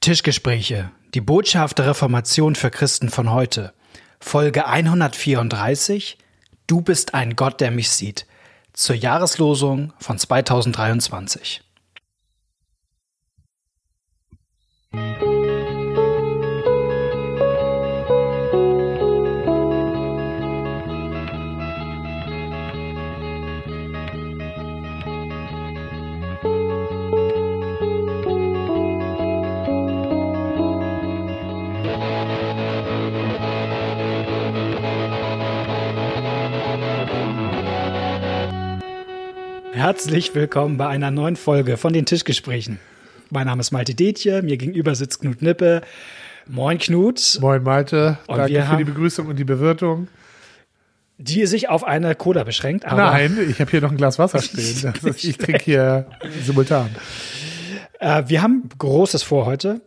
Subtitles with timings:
[0.00, 0.90] Tischgespräche.
[1.12, 3.74] Die Botschaft der Reformation für Christen von heute.
[4.18, 6.16] Folge 134.
[6.66, 8.26] Du bist ein Gott, der mich sieht.
[8.72, 11.62] Zur Jahreslosung von 2023.
[39.80, 42.78] Herzlich willkommen bei einer neuen Folge von den Tischgesprächen.
[43.30, 45.80] Mein Name ist Malte Detje, mir gegenüber sitzt Knut Nippe.
[46.46, 47.38] Moin Knut.
[47.40, 50.08] Moin Malte, Und danke wir für die Begrüßung und die Bewirtung.
[51.16, 54.92] Die sich auf eine Cola beschränkt, Nein, ich habe hier noch ein Glas Wasser stehen.
[55.02, 56.06] Ist, ich trinke hier
[56.44, 56.90] simultan.
[58.00, 59.80] äh, wir haben Großes vor heute.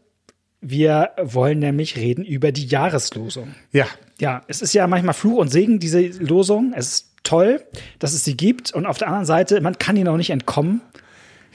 [0.60, 3.54] Wir wollen nämlich reden über die Jahreslosung.
[3.72, 3.86] Ja,
[4.20, 6.73] Ja, es ist ja manchmal Fluch und Segen, diese Losung.
[6.76, 7.64] Es ist toll,
[8.00, 8.74] dass es sie gibt.
[8.74, 10.82] Und auf der anderen Seite, man kann ihnen auch nicht entkommen.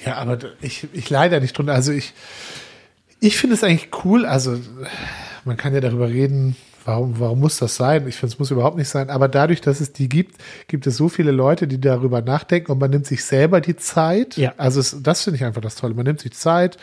[0.05, 1.75] ja, aber ich, ich leide nicht drunter.
[1.75, 2.15] Also ich,
[3.21, 4.27] ich finde es eigentlich cool.
[4.27, 4.59] Also
[5.45, 8.09] man kann ja darüber reden, warum, warum muss das sein?
[8.09, 9.11] Ich finde, es muss überhaupt nicht sein.
[9.11, 10.37] Aber dadurch, dass es die gibt,
[10.69, 14.37] gibt es so viele Leute, die darüber nachdenken und man nimmt sich selber die Zeit.
[14.37, 14.55] Ja.
[14.57, 15.95] Also es, das finde ich einfach das Tolle.
[15.95, 16.79] Man nimmt sich Zeit,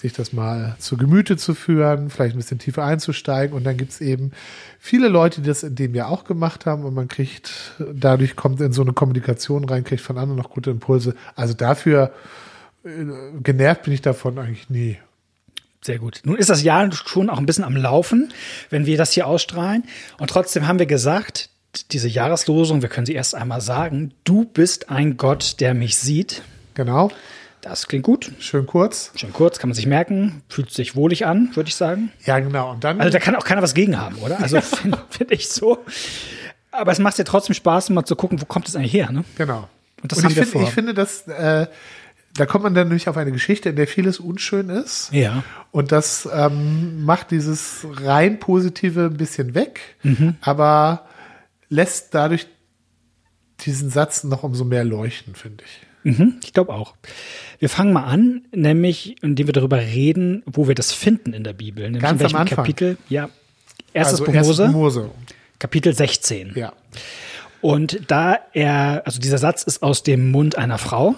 [0.00, 3.56] sich das mal zu Gemüte zu führen, vielleicht ein bisschen tiefer einzusteigen.
[3.56, 4.32] Und dann gibt es eben
[4.78, 8.60] viele Leute, die das in dem Jahr auch gemacht haben und man kriegt, dadurch kommt
[8.60, 11.14] in so eine Kommunikation rein, kriegt von anderen noch gute Impulse.
[11.34, 12.12] Also dafür
[12.84, 12.90] äh,
[13.42, 14.98] genervt bin ich davon eigentlich nie.
[15.80, 16.20] Sehr gut.
[16.24, 18.32] Nun ist das Jahr schon auch ein bisschen am Laufen,
[18.70, 19.84] wenn wir das hier ausstrahlen.
[20.18, 21.50] Und trotzdem haben wir gesagt,
[21.92, 26.42] diese Jahreslosung, wir können sie erst einmal sagen, du bist ein Gott, der mich sieht.
[26.74, 27.10] Genau,
[27.62, 28.30] Das klingt gut.
[28.40, 29.10] schön kurz.
[29.16, 30.42] Schön kurz, kann man sich merken.
[30.48, 32.12] Fühlt sich wohlig an, würde ich sagen.
[32.24, 32.70] Ja, genau.
[32.72, 34.40] Und dann Also da kann auch keiner was gegen haben, oder?
[34.40, 35.78] Also finde find ich so.
[36.70, 39.24] Aber es macht ja trotzdem Spaß, mal zu gucken, wo kommt es eigentlich her, ne?
[39.36, 39.68] Genau.
[40.02, 40.62] Und das haben ich, wir finde, vor.
[40.68, 41.66] ich finde, dass äh,
[42.34, 45.08] da kommt man dann nämlich auf eine Geschichte, in der vieles unschön ist.
[45.12, 45.42] Ja.
[45.72, 50.36] Und das ähm, macht dieses rein Positive ein bisschen weg, Mhm.
[50.40, 51.06] aber
[51.68, 52.46] lässt dadurch
[53.60, 55.87] diesen Satz noch umso mehr leuchten, finde ich.
[56.08, 56.94] Mhm, ich glaube auch.
[57.58, 61.52] Wir fangen mal an, nämlich indem wir darüber reden, wo wir das finden in der
[61.52, 61.84] Bibel.
[61.84, 62.56] Nämlich Ganz in welchem am Anfang.
[62.56, 62.98] Kapitel?
[63.08, 63.28] Ja.
[63.92, 65.10] Erstes also Buch Mose, Mose.
[65.58, 66.52] Kapitel 16.
[66.54, 66.72] Ja.
[67.60, 71.16] Und da er, also dieser Satz ist aus dem Mund einer Frau.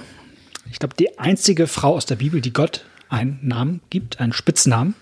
[0.70, 4.94] Ich glaube, die einzige Frau aus der Bibel, die Gott einen Namen gibt, einen Spitznamen.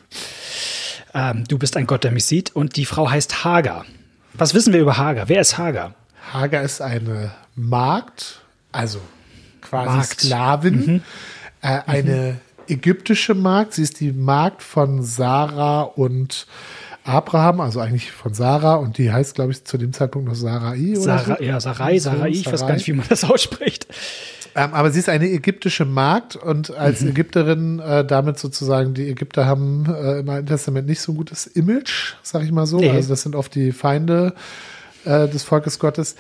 [1.15, 2.55] Ähm, du bist ein Gott, der mich sieht.
[2.57, 3.85] Und die Frau heißt Hagar.
[4.35, 5.29] Was wissen wir über Hagar?
[5.29, 5.95] Wer ist Hagar?
[6.33, 8.41] Hagar ist eine Magd,
[8.73, 9.01] also
[9.61, 10.21] quasi Magd.
[10.21, 11.03] Sklavin,
[11.63, 13.75] äh, eine ägyptische Magd.
[13.75, 16.47] Sie ist die Magd von Sarah und
[17.05, 20.93] Abraham, also eigentlich von Sarah und die heißt, glaube ich, zu dem Zeitpunkt noch Sarai
[20.93, 21.43] oder Sarah, so.
[21.43, 23.87] ja, Sarai, Sarai, ich weiß gar nicht, wie man das ausspricht.
[24.55, 27.09] Ähm, aber sie ist eine ägyptische Magd und als Mhm.
[27.11, 31.47] Ägypterin äh, damit sozusagen, die Ägypter haben äh, im Alten Testament nicht so ein gutes
[31.47, 32.79] Image, sag ich mal so.
[32.79, 32.91] Nee.
[32.91, 34.35] Also das sind oft die Feinde
[35.05, 36.17] äh, des Volkes Gottes.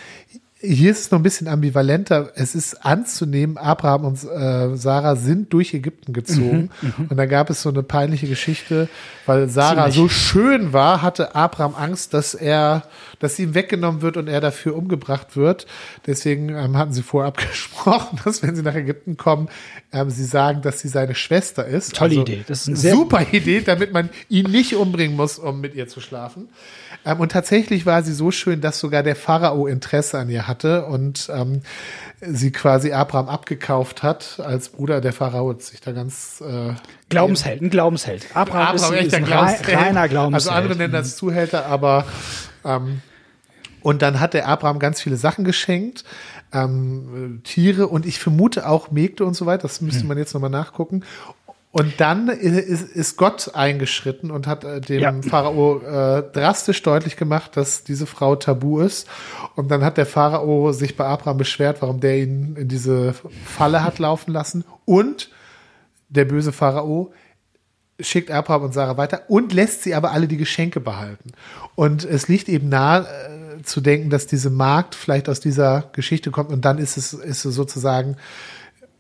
[0.61, 2.33] Hier ist es noch ein bisschen ambivalenter.
[2.35, 6.71] Es ist anzunehmen, Abraham und äh, Sarah sind durch Ägypten gezogen.
[7.09, 8.89] und da gab es so eine peinliche Geschichte,
[9.25, 9.95] weil Sarah Ziemlich.
[9.95, 12.83] so schön war, hatte Abraham Angst, dass er,
[13.21, 15.67] dass sie ihm weggenommen wird und er dafür umgebracht wird.
[16.07, 19.49] Deswegen ähm, hatten sie vorher abgesprochen, dass wenn sie nach Ägypten kommen,
[19.93, 21.95] ähm, sie sagen, dass sie seine Schwester ist.
[21.97, 22.45] Tolle Idee.
[22.47, 25.89] Das ist ein sehr- super Idee, damit man ihn nicht umbringen muss, um mit ihr
[25.89, 26.49] zu schlafen.
[27.05, 30.87] Ähm, und tatsächlich war sie so schön, dass sogar der Pharao Interesse an ihr hatte
[30.87, 31.63] und ähm,
[32.21, 35.01] sie quasi Abraham abgekauft hat als Bruder.
[35.01, 36.73] Der Pharao sich da ganz äh,
[37.09, 38.27] Glaubensheld, ein Glaubensheld.
[38.35, 39.79] Abraham, ist, echt ist ein rei- Glaubensheld.
[39.79, 40.35] reiner Glaubensheld.
[40.35, 42.05] Also andere nennen das Zuhälter, aber
[42.69, 43.01] ähm,
[43.83, 46.05] und dann hat der Abraham ganz viele Sachen geschenkt,
[46.53, 49.63] ähm, äh, Tiere und ich vermute auch Mägde und so weiter.
[49.63, 50.09] Das müsste Hm.
[50.09, 51.05] man jetzt nochmal nachgucken.
[51.71, 55.15] Und dann ist, ist Gott eingeschritten und hat äh, dem Ja.
[55.23, 59.07] Pharao äh, drastisch deutlich gemacht, dass diese Frau tabu ist.
[59.55, 63.15] Und dann hat der Pharao sich bei Abraham beschwert, warum der ihn in diese
[63.45, 64.65] Falle hat laufen lassen.
[64.87, 65.31] Und
[66.09, 67.13] der böse Pharao
[68.01, 71.33] schickt Abraham und Sarah weiter und lässt sie aber alle die Geschenke behalten.
[71.75, 76.31] Und es liegt eben nahe äh, zu denken, dass diese Magd vielleicht aus dieser Geschichte
[76.31, 78.17] kommt und dann ist es, ist es sozusagen,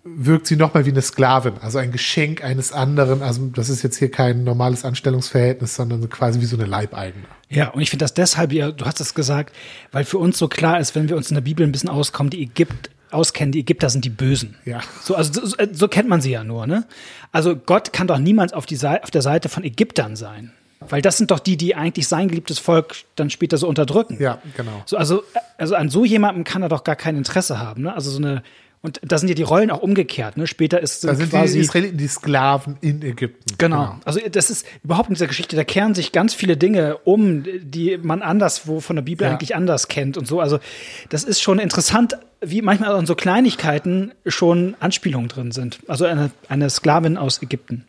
[0.04, 3.22] wirkt sie nochmal wie eine Sklavin, also ein Geschenk eines anderen.
[3.22, 7.24] Also das ist jetzt hier kein normales Anstellungsverhältnis, sondern quasi wie so eine Leibeigene.
[7.50, 9.54] Ja, und ich finde das deshalb, ja, du hast es gesagt,
[9.92, 12.30] weil für uns so klar ist, wenn wir uns in der Bibel ein bisschen auskommen,
[12.30, 14.56] die Ägypt, auskennen, die Ägypter sind die Bösen.
[14.64, 14.80] Ja.
[15.02, 16.86] So, also so, so kennt man sie ja nur, ne?
[17.32, 20.52] Also Gott kann doch niemals auf, die Seite, auf der Seite von Ägyptern sein.
[20.80, 24.16] Weil das sind doch die, die eigentlich sein geliebtes Volk dann später so unterdrücken.
[24.20, 24.82] Ja, genau.
[24.86, 25.24] So, also,
[25.56, 27.82] also an so jemandem kann er doch gar kein Interesse haben.
[27.82, 27.94] Ne?
[27.94, 28.42] Also so eine,
[28.80, 30.36] und da sind ja die Rollen auch umgekehrt.
[30.36, 30.46] Ne?
[30.46, 33.56] Später ist Da sind quasi die Israeliten die Sklaven in Ägypten.
[33.58, 33.96] Genau.
[34.04, 37.98] Also das ist überhaupt in dieser Geschichte, da kehren sich ganz viele Dinge um, die
[38.00, 39.32] man anderswo von der Bibel Ja.
[39.32, 40.40] eigentlich anders kennt und so.
[40.40, 40.60] Also
[41.08, 45.80] das ist schon interessant, wie manchmal an so Kleinigkeiten schon Anspielungen drin sind.
[45.88, 47.84] Also eine, eine Sklavin aus Ägypten.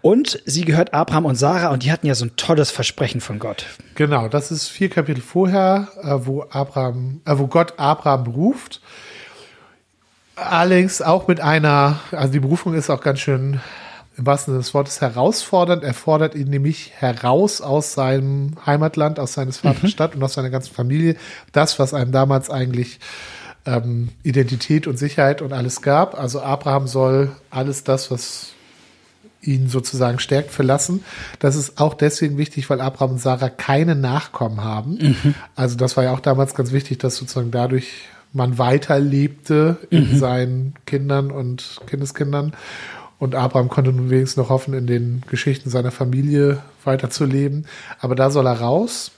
[0.00, 3.40] Und sie gehört Abraham und Sarah und die hatten ja so ein tolles Versprechen von
[3.40, 3.66] Gott.
[3.96, 8.80] Genau, das ist vier Kapitel vorher, äh, wo Abraham, äh, wo Gott Abraham beruft.
[10.36, 13.60] Allerdings auch mit einer, also die Berufung ist auch ganz schön
[14.18, 15.82] im wahrsten Sinne des Wortes herausfordernd.
[15.82, 20.50] Er fordert ihn nämlich heraus aus seinem Heimatland, aus seines Vaters Stadt und aus seiner
[20.50, 21.16] ganzen Familie.
[21.52, 23.00] Das, was einem damals eigentlich
[23.64, 26.18] ähm, Identität und Sicherheit und alles gab.
[26.18, 28.52] Also Abraham soll alles das, was
[29.42, 31.04] ihn sozusagen stärkt, verlassen.
[31.38, 34.98] Das ist auch deswegen wichtig, weil Abraham und Sarah keine Nachkommen haben.
[35.54, 40.74] Also das war ja auch damals ganz wichtig, dass sozusagen dadurch man weiterlebte in seinen
[40.86, 42.52] Kindern und Kindeskindern.
[43.18, 47.66] Und Abraham konnte nun wenigstens noch hoffen, in den Geschichten seiner Familie weiterzuleben.
[47.98, 49.12] Aber da soll er raus.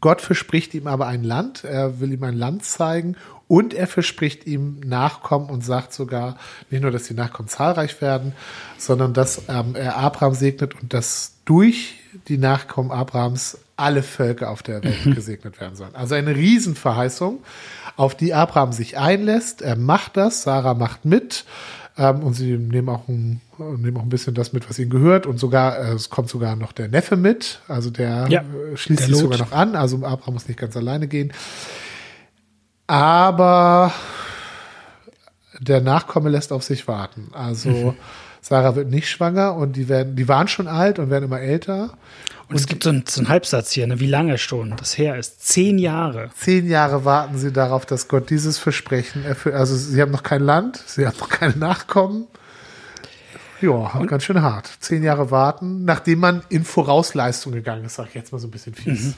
[0.00, 3.16] Gott verspricht ihm aber ein Land, er will ihm ein Land zeigen
[3.48, 6.36] und er verspricht ihm Nachkommen und sagt sogar
[6.70, 8.34] nicht nur, dass die Nachkommen zahlreich werden,
[8.76, 11.97] sondern dass ähm, er Abraham segnet und dass durch
[12.28, 15.94] die Nachkommen Abrahams alle Völker auf der Welt gesegnet werden sollen.
[15.94, 17.42] Also eine Riesenverheißung,
[17.96, 19.62] auf die Abraham sich einlässt.
[19.62, 21.44] Er macht das, Sarah macht mit.
[21.96, 25.26] Ähm, und sie nehmen auch, ein, nehmen auch ein bisschen das mit, was ihnen gehört.
[25.26, 27.60] Und sogar, äh, es kommt sogar noch der Neffe mit.
[27.68, 29.74] Also der Ja, äh, schließt der sich sogar noch an.
[29.74, 31.32] Also Abraham muss nicht ganz alleine gehen.
[32.86, 33.92] Aber
[35.60, 37.30] der Nachkomme lässt auf sich warten.
[37.32, 37.94] Also
[38.40, 41.90] Sarah wird nicht schwanger und die werden, die waren schon alt und werden immer älter.
[42.48, 45.16] Und es gibt so einen, so einen Halbsatz hier, ne, wie lange schon das her
[45.16, 45.46] ist.
[45.46, 46.30] Zehn Jahre.
[46.38, 49.54] Zehn Jahre warten sie darauf, dass Gott dieses Versprechen erfüllt.
[49.54, 52.26] Also sie haben noch kein Land, sie haben noch keine Nachkommen.
[53.60, 54.70] Ja, ganz schön hart.
[54.80, 58.50] Zehn Jahre warten, nachdem man in Vorausleistung gegangen ist, sag ich jetzt mal so ein
[58.50, 59.14] bisschen fies.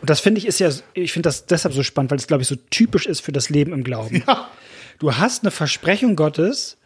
[0.00, 2.42] Und das finde ich ist ja, ich finde das deshalb so spannend, weil es, glaube
[2.42, 4.22] ich, so typisch ist für das Leben im Glauben.
[4.26, 4.48] Ja.
[4.98, 6.76] Du hast eine Versprechung Gottes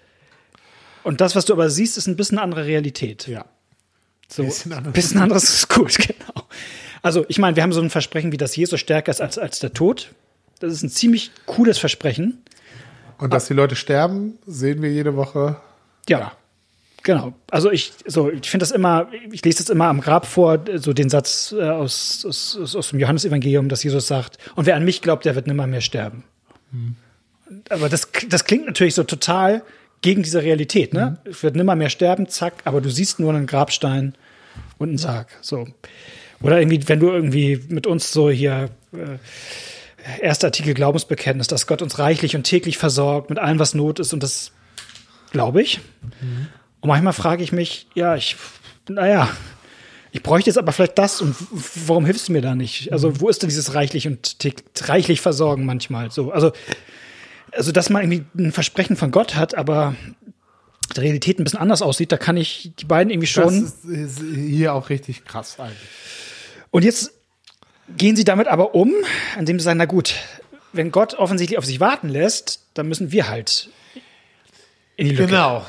[1.05, 3.29] und das, was du aber siehst, ist ein bisschen andere Realität.
[3.29, 3.45] Ja.
[4.29, 4.93] So, Bisschen anders.
[4.95, 6.47] bisschen anderes ist gut, genau.
[7.03, 9.59] Also, ich meine, wir haben so ein Versprechen, wie das Jesus stärker ist als, als
[9.59, 10.11] der Tod.
[10.61, 12.43] Das ist ein ziemlich cooles Versprechen.
[13.19, 15.61] Und dass die Leute sterben, sehen wir jede Woche.
[16.09, 16.33] Ja.
[17.03, 17.35] Genau.
[17.50, 20.95] Also ich, so, ich finde das immer, ich lese das immer am Grab vor, so
[20.95, 25.03] den Satz äh, aus, aus, aus, dem Johannesevangelium, dass Jesus sagt, und wer an mich
[25.03, 26.25] glaubt, der wird nimmer mehr sterben.
[27.69, 29.62] Aber das, das klingt natürlich so total
[30.05, 31.17] gegen diese Realität, ne?
[31.25, 34.15] Ich werde nimmer mehr sterben, zack, aber du siehst nur einen Grabstein
[34.77, 35.29] und einen Sarg.
[35.41, 35.67] So.
[36.43, 41.81] Oder irgendwie, wenn du irgendwie mit uns so hier äh, erster Artikel Glaubensbekenntnis, dass Gott
[41.81, 44.53] uns reichlich und täglich versorgt mit allem, was Not ist, und das
[45.31, 45.81] glaube ich.
[46.83, 48.37] Und manchmal frage ich mich, ja, ich,
[48.87, 49.31] naja,
[50.12, 51.35] ich bräuchte jetzt aber vielleicht das und
[51.87, 52.93] warum hilfst du mir da nicht?
[52.93, 54.37] Also, wo ist denn dieses reichlich und
[54.83, 56.11] reichlich versorgen manchmal?
[56.11, 56.53] So, also,
[57.56, 59.95] also, dass man irgendwie ein Versprechen von Gott hat, aber
[60.97, 63.65] die Realität ein bisschen anders aussieht, da kann ich die beiden irgendwie Das schon.
[63.65, 65.78] ist, ist hier auch richtig krass eigentlich.
[66.71, 67.12] Und jetzt
[67.97, 68.93] gehen sie damit aber um,
[69.38, 70.14] indem sie sagen, na gut,
[70.73, 73.71] wenn Gott offensichtlich auf sich warten lässt, dann müssen wir halt
[74.97, 75.28] in die Lücke.
[75.28, 75.64] Genau.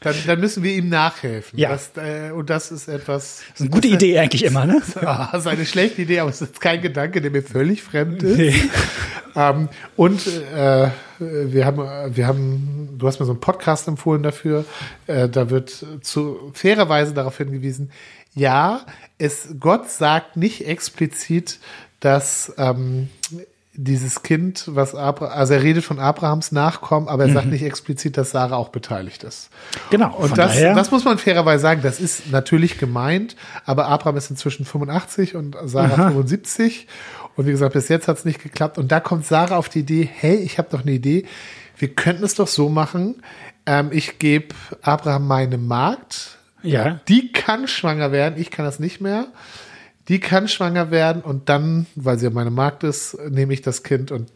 [0.00, 1.58] Dann, dann müssen wir ihm nachhelfen.
[1.58, 1.70] Ja.
[1.70, 3.42] Das, äh, und das ist etwas.
[3.50, 4.80] Das ist eine gute Idee eigentlich immer, ne?
[5.02, 8.22] Ah, das ist eine schlechte Idee, aber es ist kein Gedanke, der mir völlig fremd
[8.22, 8.38] ist.
[8.38, 8.54] Nee.
[9.36, 14.64] Ähm, und äh, wir haben, wir haben, du hast mir so einen Podcast empfohlen dafür.
[15.06, 17.90] Äh, da wird zu fairerweise darauf hingewiesen,
[18.34, 18.86] ja,
[19.18, 21.58] es Gott sagt nicht explizit,
[22.00, 23.08] dass ähm,
[23.82, 28.16] dieses Kind, was Abraham, also er redet von Abrahams Nachkommen, aber er sagt nicht explizit,
[28.16, 29.48] dass Sarah auch beteiligt ist.
[29.90, 30.14] Genau.
[30.14, 34.66] Und das, das muss man fairerweise sagen, das ist natürlich gemeint, aber Abraham ist inzwischen
[34.66, 36.86] 85 und Sarah 75.
[37.36, 38.76] Und wie gesagt, bis jetzt hat es nicht geklappt.
[38.76, 41.24] Und da kommt Sarah auf die Idee, hey, ich habe doch eine Idee,
[41.78, 43.22] wir könnten es doch so machen,
[43.64, 49.00] ähm, ich gebe Abraham meine Magd, ja, die kann schwanger werden, ich kann das nicht
[49.00, 49.28] mehr.
[50.10, 53.82] Die kann schwanger werden und dann, weil sie ja meine Magd ist, nehme ich das
[53.82, 54.30] Kind und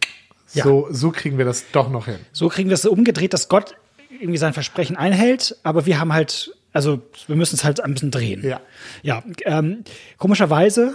[0.54, 0.64] Ja.
[0.64, 2.18] so, so kriegen wir das doch noch hin.
[2.32, 3.74] so kriegen wir es so umgedreht, dass Gott
[4.20, 8.10] irgendwie sein Versprechen einhält, aber wir haben halt Also wir müssen es halt ein bisschen
[8.10, 8.42] drehen.
[8.44, 8.60] Ja.
[9.02, 9.22] Ja.
[9.44, 9.84] Ähm,
[10.18, 10.94] komischerweise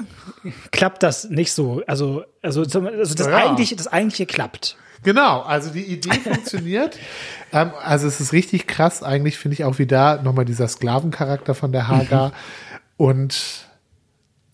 [0.71, 1.81] klappt das nicht so.
[1.87, 3.35] Also, also, also das, Ja.
[3.37, 4.75] eigentliche, das eigentliche klappt.
[5.03, 6.97] Genau, also die Idee funktioniert.
[7.53, 11.55] Ähm, also es ist richtig krass, eigentlich finde ich auch wie da nochmal dieser Sklavencharakter
[11.55, 12.33] von der Hagar.
[12.97, 13.68] Und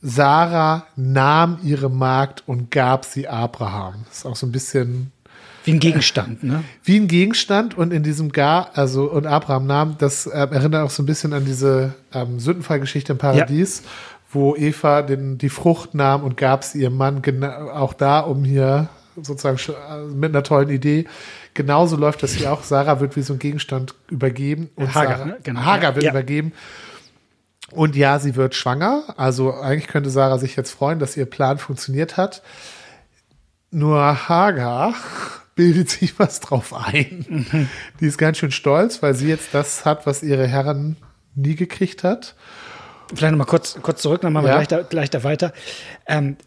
[0.08, 3.96] Sarah nahm ihre Magd und gab sie Abraham.
[4.08, 5.12] Das ist auch so ein bisschen
[5.64, 6.64] Wie ein Gegenstand, ne?
[6.84, 10.92] wie ein Gegenstand und in diesem Gar, also und Abraham nahm, das äh, erinnert auch
[10.92, 13.82] so ein bisschen an diese ähm, Sündenfallgeschichte im Paradies,
[14.32, 18.44] wo Eva den, die Frucht nahm und gab sie ihrem Mann, gena- auch da, um
[18.44, 19.58] hier sozusagen
[19.90, 21.06] äh, mit einer tollen Idee.
[21.56, 22.62] Genauso läuft das hier auch.
[22.64, 25.38] Sarah wird wie so ein Gegenstand übergeben und Hagar, Sarah, ne?
[25.42, 25.62] Genau.
[25.62, 26.12] Hagar wird Ja.
[26.12, 26.52] übergeben.
[27.72, 29.04] Und ja, sie wird schwanger.
[29.18, 32.42] Also eigentlich könnte Sarah sich jetzt freuen, dass ihr Plan funktioniert hat.
[33.72, 34.94] Nur Hagar
[35.56, 37.68] bildet sich was drauf ein.
[38.00, 40.98] Die ist ganz schön stolz, weil sie jetzt das hat, was ihre Herren
[41.34, 42.36] nie gekriegt hat.
[43.14, 44.56] Vielleicht nochmal kurz, kurz zurück, dann machen wir Ja.
[44.58, 45.54] gleich, da, gleich da weiter.
[46.08, 46.38] Ähm,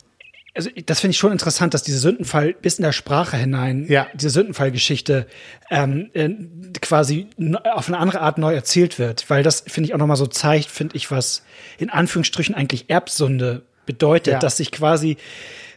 [0.58, 4.08] also das finde ich schon interessant, dass diese Sündenfall bis in der Sprache hinein, Ja.
[4.14, 5.26] diese Sündenfallgeschichte
[5.70, 6.28] ähm, äh,
[6.80, 7.28] quasi
[7.72, 10.66] auf eine andere Art neu erzählt wird, weil das finde ich auch nochmal so zeigt,
[10.66, 11.42] finde ich, was
[11.78, 14.38] in Anführungsstrichen eigentlich Erbsünde bedeutet, Ja.
[14.38, 15.16] dass sich quasi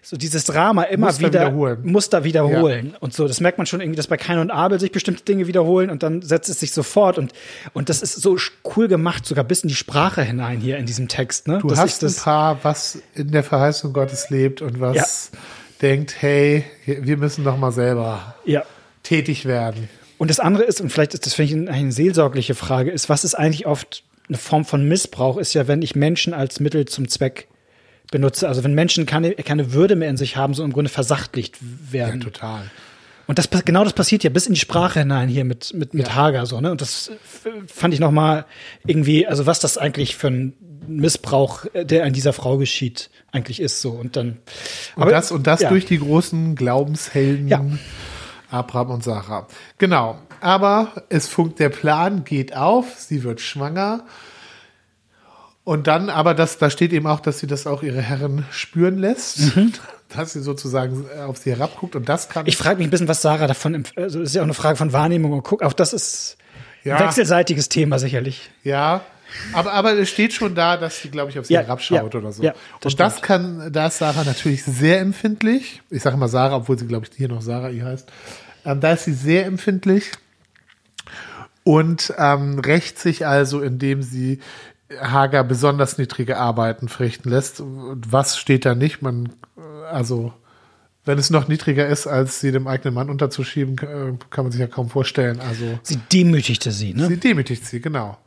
[0.03, 1.79] so dieses Drama immer Muster wieder wiederholen.
[1.83, 3.27] Muster wiederholen und so.
[3.27, 6.03] Das merkt man schon irgendwie, dass bei Kain und Abel sich bestimmte Dinge wiederholen und
[6.03, 7.33] dann setzt es sich sofort und
[7.73, 8.37] und das ist so
[8.75, 11.47] cool gemacht, sogar bis in die Sprache hinein hier in diesem Text.
[11.47, 11.59] Ne?
[11.61, 15.31] Du Dass hast ein Paar, was in der Verheißung Gottes lebt und was
[15.81, 18.63] denkt, hey, wir müssen doch mal selber ja.
[19.03, 19.87] tätig werden.
[20.17, 23.09] Und das andere ist, und vielleicht ist das finde ich eine, eine seelsorgliche Frage, ist,
[23.09, 26.85] was ist eigentlich oft eine Form von Missbrauch, ist ja, wenn ich Menschen als Mittel
[26.85, 27.47] zum Zweck
[28.11, 28.47] benutze.
[28.47, 31.57] Also wenn Menschen keine, keine Würde mehr in sich haben, so im Grunde versachtlicht
[31.91, 32.21] werden.
[32.21, 32.69] Total.
[33.27, 36.07] Und das genau das passiert ja bis in die Sprache hinein hier mit mit mit
[36.09, 36.15] Ja.
[36.15, 38.45] Hager so ne und das f- fand ich noch mal
[38.85, 40.53] irgendwie also was das eigentlich für ein
[40.87, 44.39] Missbrauch äh, der an dieser Frau geschieht eigentlich ist so und dann
[44.97, 45.69] Und das, und das ja.
[45.69, 47.63] durch die großen Glaubenshelden Ja.
[48.49, 49.47] Abraham und Sarah.
[49.77, 50.17] Genau.
[50.41, 54.03] Aber es funkt, der Plan geht auf, sie wird schwanger.
[55.63, 58.97] Und dann, aber das, da steht eben auch, dass sie das auch ihre Herren spüren
[58.97, 59.39] lässt,
[60.09, 61.95] dass sie sozusagen auf sie herabguckt.
[61.95, 62.49] Und das kann Mhm.
[62.49, 64.91] ich frage mich ein bisschen was Sarah davon also ist ja auch eine Frage von
[64.91, 66.37] Wahrnehmung und guck auch das ist
[66.83, 66.97] Ja.
[66.97, 69.01] ein wechselseitiges Thema sicherlich Ja,
[69.53, 72.19] aber, aber es steht schon da, dass sie, glaube ich, auf sie Ja, herabschaut ja,
[72.19, 72.43] oder so.
[72.43, 75.81] ja, das und das kann, da ist Sarah natürlich sehr empfindlich.
[75.91, 78.11] Ich sage mal Sarah, obwohl sie, glaube ich, hier noch Sarah ihr heißt.
[78.65, 80.11] Ähm, da ist sie sehr empfindlich
[81.63, 84.39] und ähm, rächt sich also, indem sie
[84.99, 87.61] Hagar besonders niedrige Arbeiten verrichten lässt.
[87.61, 89.01] Und was steht da nicht?
[89.01, 90.33] Man, äh, also,
[91.05, 94.61] wenn es noch niedriger ist, als sie dem eigenen Mann unterzuschieben, äh, kann man sich
[94.61, 95.39] ja kaum vorstellen.
[95.39, 98.17] Also, sie demütigte sie ne sie demütigt sie, genau.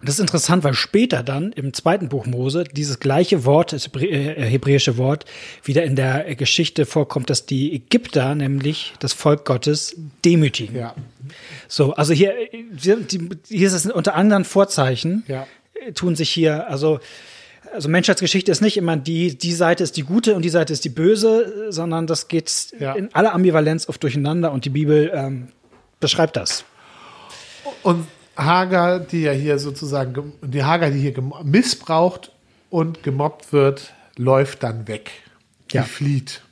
[0.00, 3.92] Und das ist interessant, weil später dann im zweiten Buch Mose dieses gleiche Wort, das
[3.94, 5.24] äh, hebräische Wort,
[5.64, 10.76] wieder in der Geschichte vorkommt, dass die Ägypter, nämlich das Volk Gottes, demütigen.
[10.76, 10.94] Ja.
[11.66, 15.46] So, also hier, äh, hier ist es unter anderen Vorzeichen, Ja.
[15.94, 17.00] Tun sich hier, also,
[17.74, 20.84] also Menschheitsgeschichte ist nicht immer die, die Seite ist die gute und die Seite ist
[20.84, 22.94] die böse, sondern das geht Ja.
[22.94, 25.48] in aller Ambivalenz oft durcheinander und die Bibel ähm,
[26.00, 26.64] beschreibt das.
[27.82, 28.06] Und
[28.36, 32.32] Hagar, die ja hier sozusagen, die Hagar, die hier missbraucht
[32.70, 35.10] und gemobbt wird, läuft dann weg.
[35.72, 35.82] Die Ja.
[35.82, 36.42] flieht.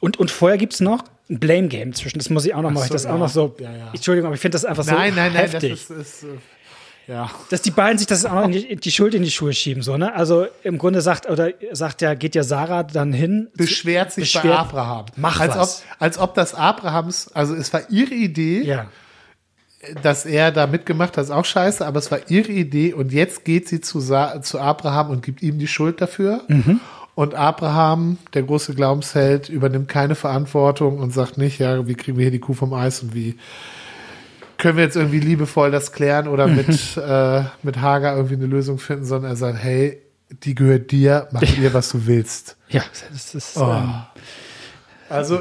[0.00, 2.18] Und, und vorher gibt's noch ein Blame Game zwischen.
[2.18, 2.82] Das muss ich auch noch Ach machen.
[2.88, 3.14] so, ich das ja.
[3.14, 3.54] auch noch so.
[3.58, 3.90] Ja.
[3.94, 5.72] Entschuldigung, aber ich finde das einfach so nein, nein, nein, das heftig.
[5.72, 6.26] ist, ist äh,
[7.12, 7.30] ja.
[7.50, 10.14] dass die beiden sich das auch die, die Schuld in die Schuhe schieben, so, ne?
[10.14, 13.48] Also im Grunde sagt, oder sagt ja, geht ja Sarah dann hin.
[13.54, 15.06] beschwert sich bei beschwert- Abraham.
[15.16, 15.82] Mach als was.
[15.82, 18.86] Ob, als ob das Abrahams, also es war ihre Idee, Ja.
[20.02, 23.44] dass er da mitgemacht hat, ist auch scheiße, aber es war ihre Idee und jetzt
[23.44, 26.42] geht sie zu, Sa zu Abraham und gibt ihm die Schuld dafür.
[26.48, 26.80] Mhm.
[27.14, 32.22] Und Abraham, der große Glaubensheld, übernimmt keine Verantwortung und sagt nicht, ja, wie kriegen wir
[32.22, 33.34] hier die Kuh vom Eis und wie
[34.62, 38.78] können wir jetzt irgendwie liebevoll das klären oder mit, äh, mit Hagar irgendwie eine Lösung
[38.78, 40.00] finden, sondern er sagt, hey,
[40.44, 42.56] die gehört dir, mach mit ihr, was du willst.
[42.68, 43.64] Ja, das ist Oh.
[43.70, 43.92] ähm,
[45.08, 45.40] Also äh,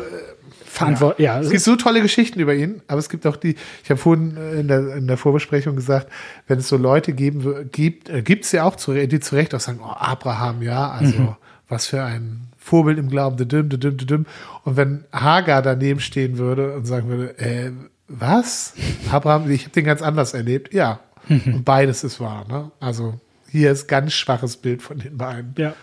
[0.66, 1.20] Verantwort.
[1.20, 3.56] Ja, es es gibt ist, so tolle Geschichten über ihn, aber es gibt auch die,
[3.84, 6.08] ich habe vorhin äh, in der, in der Vorbesprechung gesagt,
[6.48, 9.54] wenn es so Leute geben gibt, äh, gibt es ja auch, zu, die zu Recht
[9.54, 11.36] auch sagen, oh, Abraham, ja, also Mhm.
[11.70, 14.26] was für ein Vorbild im Glauben, düdüm, düdüm, düdüm.
[14.64, 17.72] Und wenn Hagar daneben stehen würde und sagen würde, äh,
[18.20, 18.74] was?
[19.12, 20.74] Abraham, ich habe den ganz anders erlebt.
[20.74, 21.56] Ja, Mhm.
[21.56, 22.46] und beides ist wahr.
[22.50, 22.72] Ne?
[22.80, 25.54] Also hier ist ganz schwaches Bild von den beiden.
[25.58, 25.74] ja.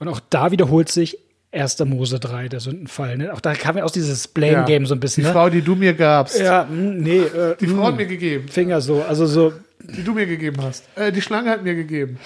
[0.00, 1.18] Und auch da wiederholt sich
[1.50, 1.84] 1.
[1.86, 3.16] Mose 3, der Sündenfall.
[3.16, 3.32] Ne?
[3.34, 5.22] Auch da kam ja aus dieses Blame-Game so ein bisschen.
[5.24, 5.32] Die Ne?
[5.32, 6.38] Frau, die du mir gabst.
[6.38, 7.18] Ja, mm, nee.
[7.18, 8.48] Äh, Die Frau hat mir gegeben.
[8.48, 9.52] Finger so, also so.
[9.80, 10.84] Die du mir gegeben hast.
[10.96, 12.18] Äh, die Schlange hat mir gegeben.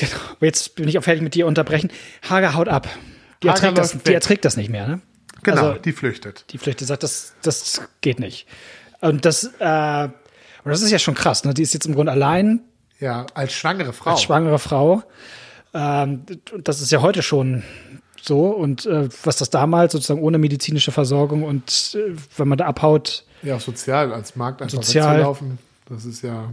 [0.00, 0.12] Genau.
[0.40, 1.90] Jetzt bin ich auch fertig mit dir unterbrechen.
[2.28, 2.88] Hager haut ab.
[3.42, 5.00] Die, Hagar erträgt das, die erträgt das nicht mehr, ne?
[5.42, 6.46] Genau, Also- die flüchtet.
[6.50, 8.46] Die Flüchte sagt, das, das geht nicht.
[9.00, 10.04] Und das, äh,
[10.64, 11.54] und das ist ja schon krass, ne?
[11.54, 12.60] Die ist jetzt im Grunde allein
[12.98, 14.10] Ja, als schwangere Frau.
[14.10, 15.02] als schwangere Frau.
[15.72, 16.24] Ähm,
[16.62, 17.62] das ist ja heute schon
[18.20, 18.46] so.
[18.48, 23.24] Und äh, was das damals sozusagen ohne medizinische Versorgung und äh, wenn man da abhaut,
[23.42, 25.14] ja, auch sozial, als Markt einfach Sozial.
[25.14, 25.58] wegzulaufen.
[25.88, 26.50] Das ist ja.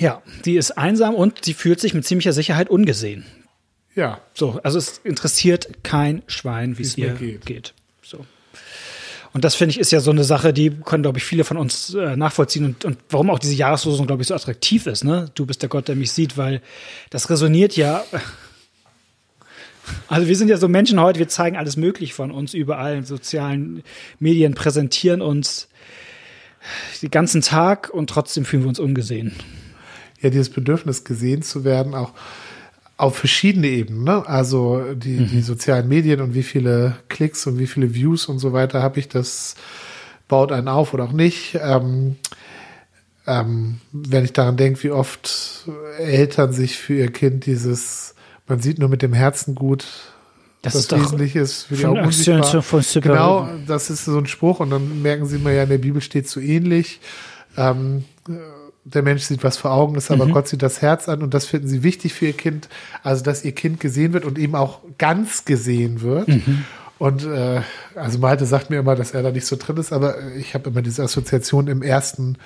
[0.00, 3.26] ja, die ist einsam und sie fühlt sich mit ziemlicher Sicherheit ungesehen.
[3.94, 7.44] Ja, So, also es interessiert kein Schwein, wie es ihr geht.
[7.46, 7.74] geht.
[9.32, 11.56] Und das finde ich ist ja so eine Sache, die können, glaube ich, viele von
[11.56, 15.04] uns äh, nachvollziehen und, und warum auch diese Jahreslosung, glaube ich, so attraktiv ist.
[15.04, 15.30] Ne?
[15.34, 16.62] Du bist der Gott, der mich sieht, weil
[17.10, 18.04] das resoniert ja.
[20.06, 23.04] Also wir sind ja so Menschen heute, wir zeigen alles Mögliche von uns überall in
[23.06, 23.82] sozialen
[24.18, 25.68] Medien, präsentieren uns
[27.00, 29.32] den ganzen Tag und trotzdem fühlen wir uns ungesehen.
[30.20, 32.12] ja, dieses Bedürfnis gesehen zu werden, auch
[32.98, 34.04] auf verschiedene Ebenen.
[34.04, 34.26] Ne?
[34.28, 38.52] Also die, die sozialen Medien und wie viele Klicks und wie viele Views und so
[38.52, 39.54] weiter habe ich, das
[40.28, 41.58] baut einen auf oder auch nicht.
[41.62, 42.16] Ähm,
[43.26, 45.66] ähm, wenn ich daran denke, wie oft
[45.98, 48.14] Eltern sich für ihr Kind dieses,
[48.46, 49.84] man sieht nur mit dem Herzen gut,
[50.62, 54.06] Das was ist wesentlich ist für die von Augen zu- von Super- Genau, das ist
[54.06, 57.00] so ein Spruch und dann merken sie mal ja, in der Bibel steht so ähnlich.
[57.56, 58.32] Ähm, äh,
[58.84, 60.32] der Mensch sieht, was vor Augen ist, aber Mhm.
[60.32, 62.68] Gott sieht das Herz an und das finden sie wichtig für ihr Kind.
[63.02, 66.28] Also, dass ihr Kind gesehen wird und eben auch ganz gesehen wird.
[66.28, 66.64] Mhm.
[66.98, 67.60] Und äh,
[67.94, 70.54] also Malte sagt mir immer, dass er da nicht so drin ist, aber äh, ich
[70.54, 72.36] habe immer diese Assoziation im ersten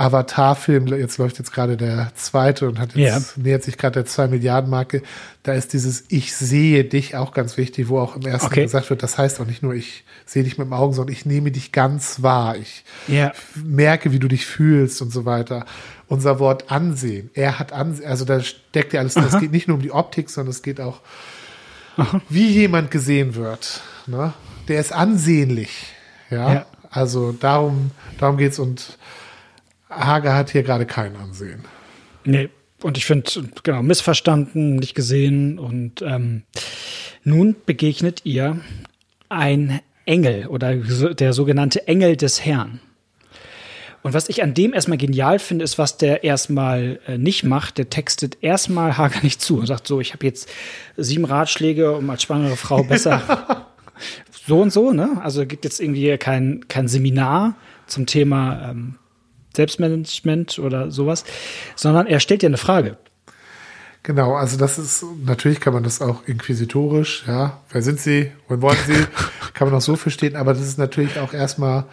[0.00, 4.28] Avatar-Film, jetzt läuft jetzt gerade der zweite und hat jetzt nähert sich gerade der 2
[4.28, 5.02] Milliarden Marke.
[5.42, 8.62] Da ist dieses Ich sehe dich auch ganz wichtig, wo auch im ersten Okay.
[8.62, 11.26] gesagt wird, das heißt auch nicht nur ich sehe dich mit dem Augen, sondern ich
[11.26, 12.56] nehme dich ganz wahr.
[12.56, 13.32] Ich Ja.
[13.54, 15.66] merke, wie du dich fühlst und so weiter.
[16.08, 17.30] Unser Wort Ansehen.
[17.34, 19.26] Er hat Ansehen, also da steckt ja alles drin.
[19.30, 21.00] Es geht nicht nur um die Optik, sondern es geht auch,
[22.28, 23.80] wie jemand gesehen wird.
[24.06, 24.32] Ne?
[24.68, 25.88] Der ist ansehnlich.
[26.30, 26.52] Ja.
[26.54, 26.66] Ja.
[26.90, 28.96] Also darum, darum geht's und
[29.90, 31.64] Hager hat hier gerade kein Ansehen.
[32.24, 32.48] Nee,
[32.82, 33.30] und ich finde,
[33.62, 35.58] genau, missverstanden, nicht gesehen.
[35.58, 36.42] Und ähm,
[37.24, 38.60] nun begegnet ihr
[39.28, 42.80] ein Engel oder der sogenannte Engel des Herrn.
[44.02, 47.76] Und was ich an dem erstmal genial finde, ist, was der erstmal äh, nicht macht.
[47.76, 50.48] Der textet erstmal Hager nicht zu und sagt so, ich habe jetzt
[50.96, 53.66] sieben Ratschläge, um als schwangere Frau besser
[54.46, 55.20] so und so, ne?
[55.22, 58.94] Also gibt jetzt irgendwie kein, kein Seminar zum Thema ähm,
[59.54, 61.24] Selbstmanagement oder sowas,
[61.76, 62.96] sondern er stellt dir eine Frage.
[64.02, 67.60] Genau, also das ist, natürlich kann man das auch inquisitorisch, ja.
[67.70, 68.32] Wer sind Sie?
[68.48, 68.94] Wohin wollen Sie?
[69.54, 71.84] kann man auch so verstehen, aber das ist natürlich auch erstmal,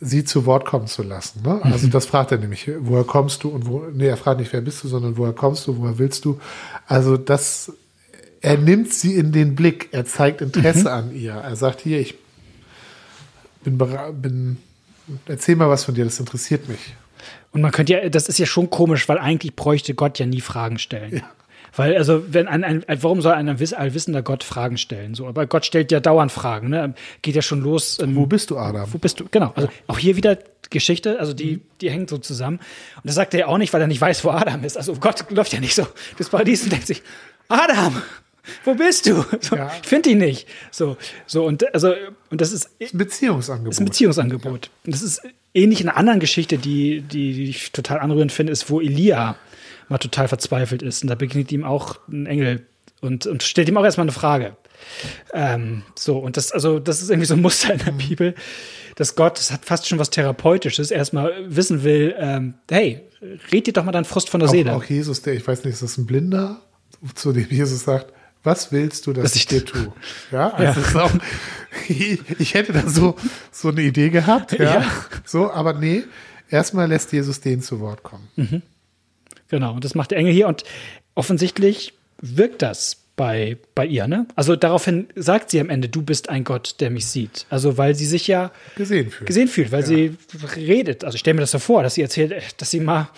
[0.00, 1.42] sie zu Wort kommen zu lassen.
[1.42, 1.60] Ne?
[1.62, 4.60] Also das fragt er nämlich, woher kommst du und wo, nee, er fragt nicht, wer
[4.60, 6.38] bist du, sondern woher kommst du, woher willst du?
[6.86, 7.72] Also das,
[8.40, 11.32] er nimmt sie in den Blick, er zeigt Interesse an ihr.
[11.32, 12.16] Er sagt hier, ich
[13.64, 13.78] bin,
[14.20, 14.58] bin,
[15.26, 16.94] erzähl mal was von dir, das interessiert mich.
[17.52, 20.40] Und man könnte ja, das ist ja schon komisch, weil eigentlich bräuchte Gott ja nie
[20.40, 21.22] Fragen stellen.
[21.74, 25.14] Weil, also, wenn ein, ein, warum soll ein wiss- allwissender Gott Fragen stellen?
[25.14, 26.94] So, aber Gott stellt ja dauernd Fragen, ne?
[27.20, 27.98] Geht ja schon los.
[28.00, 28.90] ähm, Wo bist du, Adam?
[28.90, 29.26] Wo bist du?
[29.30, 29.52] Genau.
[29.54, 30.38] Also auch hier wieder
[30.70, 32.58] Geschichte, also die, die hängt so zusammen.
[32.96, 34.78] Und das sagt er ja auch nicht, weil er nicht weiß, wo Adam ist.
[34.78, 37.02] Also Gott läuft ja nicht so das Paradies und denkt sich,
[37.48, 38.00] Adam,
[38.64, 39.24] wo bist du?
[39.40, 39.70] So, Ja.
[39.82, 40.46] Ich finde ihn nicht.
[40.70, 41.92] So, so und also
[42.30, 43.72] und das ist Ein Beziehungsangebot.
[43.72, 44.70] ist ein Beziehungsangebot.
[44.84, 45.22] Und das ist
[45.54, 49.36] ähnlich in einer anderen Geschichte, die, die, die ich total anrührend finde, ist, wo Elia
[49.88, 51.02] mal total verzweifelt ist.
[51.02, 52.66] Und da begegnet ihm auch ein Engel
[53.00, 54.56] und, und stellt ihm auch erstmal eine Frage.
[55.32, 58.34] Ähm, so, und das, also, das ist irgendwie so ein Muster in der Bibel,
[58.96, 63.00] dass Gott, das hat fast schon was Therapeutisches, erstmal wissen will, ähm, hey,
[63.52, 64.72] red dir doch mal deinen Frust von der Seele.
[64.72, 66.60] Auch, auch Jesus, der, ich weiß nicht, ist das ein Blinder,
[67.14, 68.12] zu dem Jesus sagt,
[68.46, 69.92] was willst du, dass, Dass ich dir tue?
[70.32, 71.04] Ja, also Ja.
[71.04, 71.10] auch,
[71.88, 73.16] ich, ich hätte da so,
[73.52, 74.92] so eine Idee gehabt, ja, Ja.
[75.24, 76.04] so, aber nee,
[76.48, 78.62] erstmal lässt Jesus den zu Wort kommen.
[79.48, 80.64] Genau, und das macht der Engel hier und
[81.14, 84.26] offensichtlich wirkt das bei, bei ihr, ne?
[84.36, 87.46] Also daraufhin sagt sie am Ende, du bist ein Gott, der mich sieht.
[87.48, 89.26] Also weil sie sich ja Gesehen fühlt.
[89.26, 90.16] gesehen fühlt, weil sie
[90.56, 91.02] redet.
[91.04, 93.08] Also ich stelle mir das so vor, dass sie erzählt, dass sie mal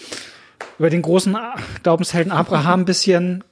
[0.78, 1.36] über den großen
[1.82, 3.42] Glaubenshelden Abraham ein bisschen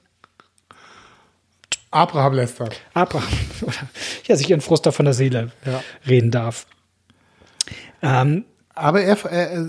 [1.97, 2.79] Abraham lästert.
[2.93, 3.27] Abraham
[4.27, 5.83] ja, sich ihren Frust da von der Seele Ja.
[6.07, 6.67] reden darf.
[8.01, 9.67] Ähm, Aber er, er,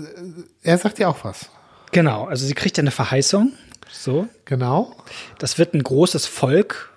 [0.61, 1.49] er sagt ja auch was.
[1.91, 3.53] genau, also sie kriegt ja eine Verheißung.
[3.91, 4.95] So, Genau.
[5.39, 6.91] das wird ein großes Volk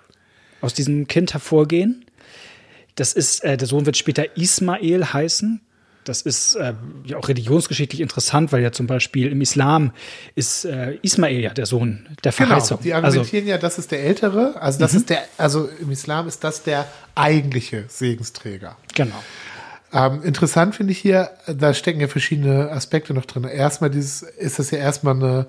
[0.61, 2.05] aus diesem Kind hervorgehen.
[2.95, 5.61] Das ist, äh, der Sohn wird später Ismael heißen.
[6.05, 6.73] Das ist äh,
[7.05, 9.91] ja auch religionsgeschichtlich interessant, weil ja zum Beispiel im Islam
[10.35, 12.77] ist äh, Ismael ja der Sohn der Verheißung.
[12.77, 14.99] Genau, die argumentieren also, ja, das ist der Ältere, also das mhm.
[14.99, 18.77] ist der, also im Islam ist das der eigentliche Segensträger.
[18.95, 19.21] Genau.
[19.93, 23.43] Ähm, interessant finde ich hier, da stecken ja verschiedene Aspekte noch drin.
[23.43, 25.45] Erstmal dieses, ist das ja erstmal eine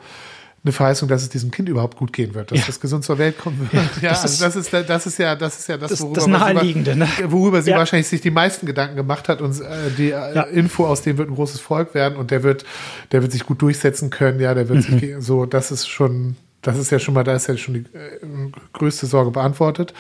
[0.65, 2.65] eine Verheißung, dass es diesem Kind überhaupt gut gehen wird, dass ja.
[2.67, 3.85] das gesund zur Welt kommen wird.
[4.01, 6.97] Ja, das, also das, ist, das ist ja, das ist ja das, worüber, das Naheliegende,
[6.97, 7.07] ne?
[7.27, 7.77] worüber sie ja.
[7.77, 10.43] wahrscheinlich sich die meisten Gedanken gemacht hat und äh, die äh, ja.
[10.43, 12.65] Info aus dem wird ein großes Volk werden und der wird,
[13.13, 14.99] der wird sich gut durchsetzen können, ja, der wird mhm.
[14.99, 17.81] sich so, das ist schon, das ist ja schon mal, da ist ja schon die
[17.81, 19.93] äh, größte Sorge beantwortet.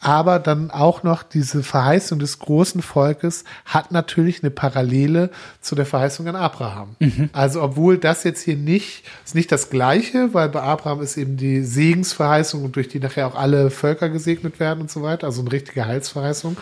[0.00, 5.84] Aber dann auch noch diese Verheißung des großen Volkes hat natürlich eine Parallele zu der
[5.84, 6.94] Verheißung an Abraham.
[7.00, 7.30] Mhm.
[7.32, 11.36] Also obwohl das jetzt hier nicht, ist nicht das Gleiche, weil bei Abraham ist eben
[11.36, 15.40] die Segensverheißung und durch die nachher auch alle Völker gesegnet werden und so weiter, also
[15.40, 16.56] eine richtige Heilsverheißung.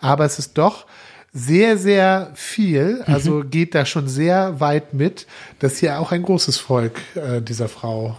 [0.00, 0.86] Aber es ist doch
[1.32, 3.50] sehr, sehr viel, also mhm.
[3.50, 5.26] geht da schon sehr weit mit,
[5.58, 8.16] dass hier auch ein großes Volk äh, dieser Frau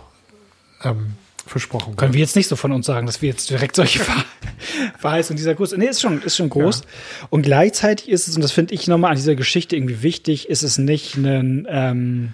[0.86, 1.14] ähm,
[1.46, 1.96] versprochen.
[1.96, 4.24] Können wir jetzt nicht so von uns sagen, dass wir jetzt direkt solche Ver
[5.00, 5.78] Verheißungen dieser groß.
[5.78, 6.82] Nee, ist schon, ist schon groß.
[6.82, 7.28] Ja.
[7.30, 10.64] Und gleichzeitig ist es, und das finde ich nochmal an dieser Geschichte irgendwie wichtig, ist
[10.64, 12.34] es nicht ein, ähm,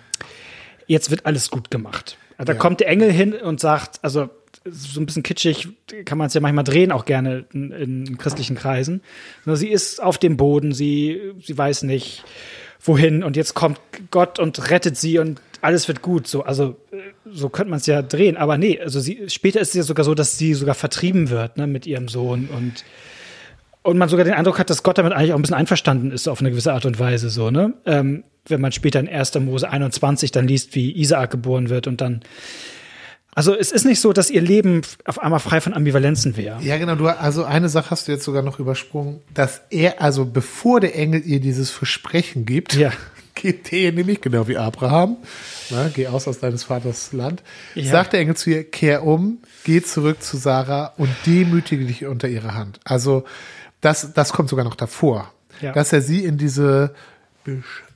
[0.88, 2.18] jetzt wird alles gut gemacht.
[2.38, 2.60] Da ja.
[2.60, 4.30] kommt der Engel hin und sagt, also
[4.66, 5.70] so ein bisschen kitschig
[6.06, 9.02] kann man es ja manchmal drehen, auch gerne in, in christlichen Kreisen.
[9.46, 12.24] Sie ist auf dem Boden, sie, sie weiß nicht,
[12.84, 16.28] wohin und jetzt kommt Gott und rettet sie und alles wird gut.
[16.28, 16.98] So, also äh,
[17.32, 18.38] so könnte man es ja drehen.
[18.38, 21.58] Aber nee, also sie, später ist es ja sogar so, dass sie sogar vertrieben wird
[21.58, 22.84] ne, mit ihrem Sohn und
[23.84, 26.28] und man sogar den Eindruck hat, dass Gott damit eigentlich auch ein bisschen einverstanden ist
[26.28, 27.74] auf eine gewisse Art und Weise so, ne?
[27.88, 29.40] Ähm, wenn man später in 1.
[29.40, 32.22] Mose 21 dann liest, wie Isaak geboren wird und dann
[33.34, 36.62] also es ist nicht so, dass ihr Leben auf einmal frei von Ambivalenzen wäre.
[36.62, 36.96] Ja, genau.
[36.96, 40.96] Du, also eine Sache hast du jetzt sogar noch übersprungen, dass er, also bevor der
[40.96, 42.92] Engel ihr dieses Versprechen gibt, ja
[43.42, 45.18] geht der nämlich, genau wie Abraham,
[45.70, 47.44] na, geh aus aus deines Vaters Land,
[47.76, 47.92] ja.
[47.92, 52.28] sagt der Engel zu ihr, kehr um, geh zurück zu Sarah und demütige dich unter
[52.28, 52.80] ihre Hand.
[52.84, 53.26] Also
[53.82, 55.72] das, das kommt sogar noch davor, ja.
[55.74, 56.94] dass er sie in diese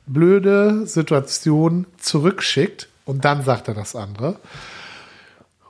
[0.07, 4.37] blöde Situation zurückschickt und dann sagt er das andere.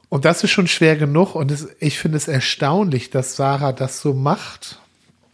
[0.08, 4.00] Und das ist schon schwer genug und es, ich finde es erstaunlich, dass Sarah das
[4.00, 4.80] so macht.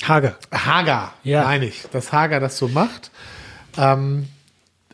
[0.03, 0.35] Hager.
[0.51, 1.43] Hager, ja.
[1.43, 3.11] meine ich, dass Hager das so macht.
[3.77, 4.27] Ähm,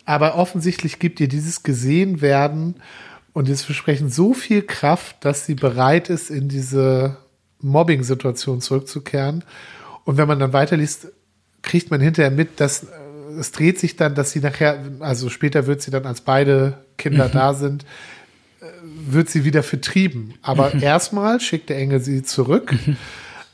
[0.05, 2.75] aber offensichtlich gibt ihr dieses gesehen werden
[3.33, 7.17] und dieses Versprechen so viel Kraft, dass sie bereit ist, in diese
[7.59, 9.43] Mobbing-Situation zurückzukehren.
[10.05, 11.07] Und wenn man dann weiterliest,
[11.61, 12.87] kriegt man hinterher mit, dass äh,
[13.37, 17.27] es dreht sich dann, dass sie nachher, also später wird sie dann, als beide Kinder
[17.27, 17.31] mhm.
[17.33, 17.83] da sind,
[18.61, 18.65] äh,
[19.07, 20.35] wird sie wieder vertrieben.
[20.41, 20.81] Aber mhm.
[20.81, 22.71] erstmal schickt der Engel sie zurück.
[22.71, 22.97] Mhm.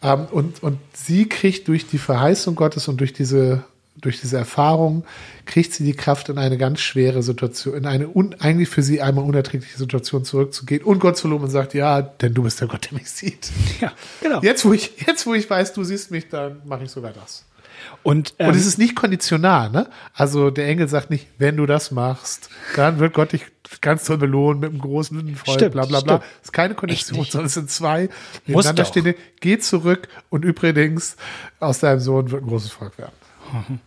[0.03, 3.63] Ähm, und, und sie kriegt durch die Verheißung Gottes und durch diese
[3.95, 5.05] durch diese Erfahrung
[5.45, 9.01] kriegt sie die Kraft, in eine ganz schwere Situation, in eine un, eigentlich für sie
[9.01, 12.67] einmal unerträgliche Situation zurückzugehen und Gott zu loben und sagt, ja, denn du bist der
[12.67, 13.51] Gott, der mich sieht.
[13.79, 14.41] Ja, genau.
[14.41, 17.45] Jetzt, wo ich, jetzt, wo ich weiß, du siehst mich, dann mache ich sogar das.
[18.01, 19.89] Und, ähm, und es ist nicht konditional, ne?
[20.13, 23.45] Also der Engel sagt nicht, wenn du das machst, dann wird Gott dich
[23.81, 26.15] ganz toll belohnen mit einem großen Freund, stimmt, bla bla bla.
[26.17, 26.31] Stimmt.
[26.39, 28.09] Das ist keine Kondition, sondern es sind zwei
[28.45, 29.15] nebeneinander stehende.
[29.39, 31.15] Geh zurück und übrigens,
[31.59, 33.13] aus deinem Sohn wird ein großes Volk werden.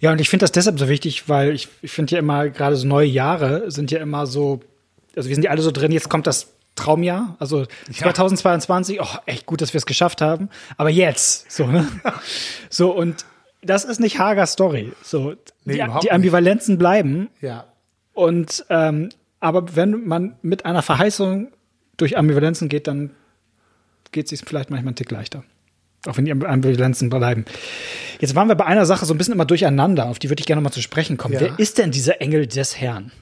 [0.00, 2.76] Ja, und ich finde das deshalb so wichtig, weil ich, ich finde ja immer, gerade
[2.76, 4.60] so neue Jahre sind ja immer so,
[5.16, 7.66] also wir sind ja alle so drin, jetzt kommt das Traumjahr, also ja.
[7.88, 11.86] 2022, oh, echt gut, dass wir es geschafft haben, aber jetzt, so, ne?
[12.68, 13.24] so, und
[13.62, 17.30] das ist nicht Hager Story, so, nee, die, die Ambivalenzen bleiben.
[17.40, 17.64] Ja.
[18.12, 19.08] Und, ähm,
[19.40, 21.52] aber wenn man mit einer Verheißung
[21.96, 23.12] durch Ambivalenzen geht, dann
[24.12, 25.44] geht es sich vielleicht manchmal einen Tick leichter.
[26.06, 27.44] Auch wenn die Ambulanzen bleiben.
[28.20, 30.46] Jetzt waren wir bei einer Sache so ein bisschen immer durcheinander, auf die würde ich
[30.46, 31.34] gerne mal zu sprechen kommen.
[31.34, 31.40] Ja.
[31.40, 33.12] Wer ist denn dieser Engel des Herrn?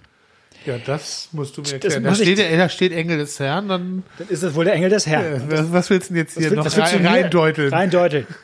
[0.64, 2.04] Ja, das musst du mir erklären.
[2.04, 4.04] Da steht, da steht, Engel des Herrn, dann.
[4.18, 5.24] Dann ist es wohl der Engel des Herrn.
[5.24, 7.72] Ja, was, was, willst du denn jetzt hier will, noch rein, reindeuteln?
[7.72, 8.26] Reindeuteln.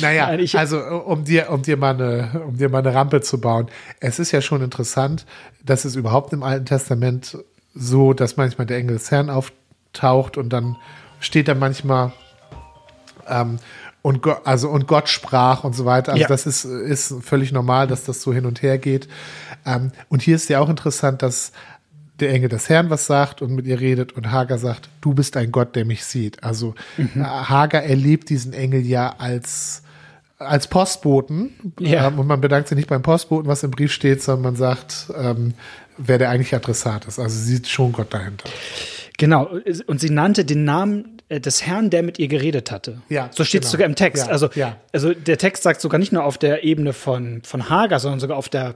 [0.00, 3.66] Naja, also um dir, um dir mal eine, um dir mal eine Rampe zu bauen.
[3.98, 5.26] Es ist ja schon interessant,
[5.64, 7.36] dass es überhaupt im Alten Testament
[7.74, 10.76] so, dass manchmal der Engel des Herrn auftaucht und dann
[11.18, 12.12] steht da manchmal
[13.28, 13.58] ähm,
[14.02, 16.12] und, also, und Gott sprach und so weiter.
[16.12, 16.28] Also ja.
[16.28, 19.08] das ist, ist völlig normal, dass das so hin und her geht.
[19.66, 21.52] Ähm, und hier ist ja auch interessant, dass
[22.20, 25.36] der Engel des Herrn was sagt und mit ihr redet und Hagar sagt, du bist
[25.36, 26.42] ein Gott, der mich sieht.
[26.42, 27.24] Also mhm.
[27.24, 29.82] Hagar erlebt diesen Engel ja als
[30.38, 32.06] als Postboten ja.
[32.06, 35.08] ähm, und man bedankt sich nicht beim Postboten, was im Brief steht, sondern man sagt,
[35.16, 35.54] ähm,
[35.96, 37.18] wer der eigentliche Adressat ist.
[37.18, 38.48] Also sie sieht schon Gott dahinter.
[39.16, 39.50] Genau,
[39.86, 43.02] und sie nannte den Namen äh, des Herrn, der mit ihr geredet hatte.
[43.08, 43.72] Ja, so steht es genau.
[43.72, 44.26] sogar im Text.
[44.26, 44.76] Ja, also, ja.
[44.92, 48.36] also der Text sagt sogar nicht nur auf der Ebene von, von Hagar, sondern sogar
[48.38, 48.74] auf der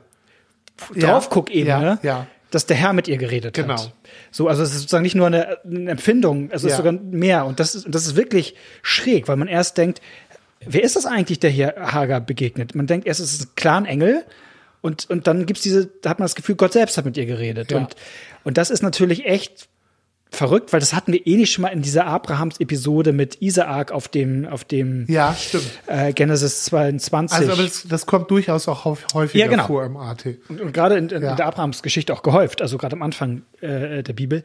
[0.95, 3.75] Ja, Draufguckebene, ja, dass der Herr mit ihr geredet Genau.
[3.75, 3.93] hat.
[4.31, 7.47] So, also es ist sozusagen nicht nur eine, eine Empfindung, es ist sogar mehr.
[7.47, 10.03] Und das ist, das ist wirklich schräg, weil man erst denkt,
[10.65, 12.75] wer ist das eigentlich, der hier Hagar begegnet?
[12.75, 14.25] Man denkt erst, es ist ein Clan-Engel.
[14.83, 17.25] Und, und dann gibt's diese, da hat man das Gefühl, Gott selbst hat mit ihr
[17.25, 17.73] geredet.
[17.73, 17.95] Und,
[18.45, 19.69] und das ist natürlich echt
[20.33, 24.09] verrückt, weil das hatten wir eh nicht schon mal in dieser Abrahams-Episode mit Isaak auf
[24.09, 25.65] dem, auf dem Ja, stimmt.
[25.87, 27.37] äh, Genesis 22.
[27.39, 29.67] Also, aber das, das kommt durchaus auch häuf- häufiger Ja, genau.
[29.67, 30.25] vor im AT.
[30.49, 31.35] und, und gerade in, in Ja.
[31.35, 34.43] der Abrahams-Geschichte auch gehäuft, also gerade am Anfang äh, der Bibel.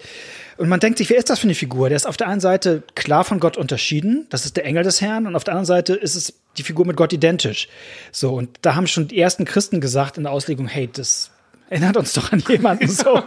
[0.58, 1.90] Und man denkt sich, wer ist das für eine Figur?
[1.90, 5.02] Der ist auf der einen Seite klar von Gott unterschieden, das ist der Engel des
[5.02, 7.70] Herrn, und auf der anderen Seite ist es die Figur mit Gott identisch.
[8.12, 11.32] So, und da haben schon die ersten Christen gesagt in der Auslegung, hey, das
[11.70, 13.24] erinnert uns doch an jemanden so,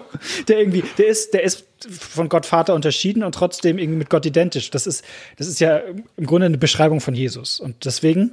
[0.49, 4.27] der irgendwie, der ist, der ist von Gott Vater unterschieden und trotzdem irgendwie mit Gott
[4.27, 4.71] identisch.
[4.71, 5.05] Das ist,
[5.37, 5.81] das ist ja
[6.17, 7.61] im Grunde eine Beschreibung von Jesus.
[7.61, 8.33] Und deswegen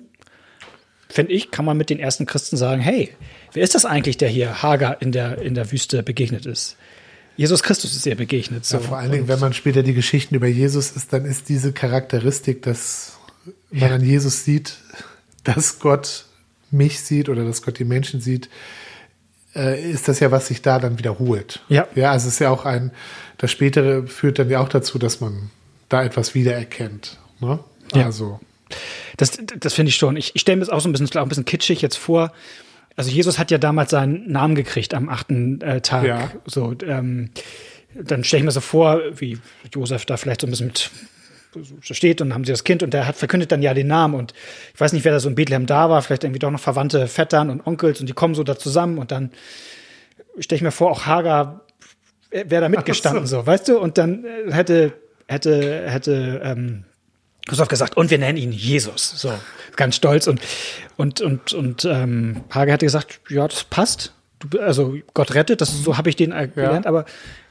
[1.10, 3.10] finde ich, kann man mit den ersten Christen sagen, hey,
[3.54, 6.78] wer ist das eigentlich, der hier Hagar in der, in der Wüste begegnet ist?
[7.38, 8.65] Jesus Christus ist ihr begegnet.
[8.65, 8.78] So.
[8.78, 11.72] Ja, vor allen Dingen, wenn man später die Geschichten über Jesus ist, dann ist diese
[11.72, 13.17] Charakteristik, dass
[13.70, 14.78] man an Jesus sieht,
[15.43, 16.26] dass Gott
[16.72, 18.50] mich sieht oder dass Gott die Menschen sieht,
[19.58, 21.62] äh, ist das ja, was sich da dann wiederholt.
[21.67, 21.88] Ja.
[21.96, 22.91] Ja, also es ist ja auch ein,
[23.38, 25.50] das Spätere führt dann ja auch dazu, dass man
[25.89, 27.17] da etwas wiedererkennt.
[27.39, 27.60] Ne?
[27.93, 28.06] Ja.
[28.06, 28.39] Also,
[29.17, 30.15] Das, das finde ich schon.
[30.17, 32.32] Ich, ich stelle mir das auch so ein bisschen, auch ein bisschen kitschig jetzt vor.
[32.96, 36.04] Also Jesus hat ja damals seinen Namen gekriegt am achten äh, Tag.
[36.06, 36.32] Ja.
[36.46, 37.30] So, ähm,
[37.93, 39.38] dann stelle ich mir so vor, wie
[39.74, 40.91] Josef da vielleicht so ein bisschen mit
[41.82, 44.34] steht und haben sie das Kind und der hat verkündet dann ja den Namen und
[44.74, 47.08] ich weiß nicht, wer da so in Bethlehem da war, vielleicht irgendwie doch noch Verwandte,
[47.08, 49.32] Vettern und Onkels und die kommen so da zusammen und dann
[50.39, 51.62] stelle ich mir vor, auch Hagar
[52.32, 53.39] wäre da mitgestanden, so.
[53.39, 53.48] so.
[53.48, 54.93] weißt du, und dann äh, hätte,
[55.28, 56.84] hätte, hätte, ähm,
[57.48, 59.10] Christoph gesagt, und wir nennen ihn Jesus.
[59.15, 59.34] So,
[59.78, 60.28] ganz stolz.
[60.28, 60.41] Und,
[60.98, 64.13] und, und, und ähm, Hage hatte gesagt, ja, das passt.
[64.39, 67.06] Du, also Gott rettet, das, so habe ich den äh, gelernt, aber